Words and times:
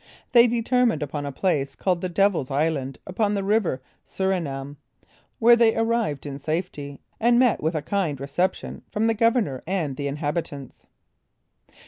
They 0.31 0.47
determined 0.47 1.03
upon 1.03 1.27
a 1.27 1.31
place 1.31 1.75
called 1.75 2.01
the 2.01 2.09
Devil's 2.09 2.49
Island 2.49 2.97
upon 3.05 3.35
the 3.35 3.43
river 3.43 3.83
Surinam, 4.07 4.77
where 5.37 5.55
they 5.55 5.75
arrived 5.77 6.25
in 6.25 6.39
safety, 6.39 6.99
and 7.19 7.37
met 7.37 7.61
with 7.61 7.75
a 7.75 7.83
kind 7.83 8.19
reception 8.19 8.81
from 8.91 9.05
the 9.05 9.13
governor 9.13 9.61
and 9.67 9.95
the 9.97 10.07
inhabitants. 10.07 10.87